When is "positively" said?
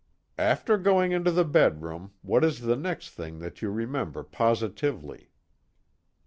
4.23-5.29